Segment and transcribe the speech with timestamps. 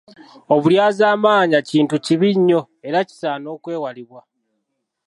[0.55, 4.21] Obulyazaamaanya kintu kibi nnyo era kisaana okwewalibwa.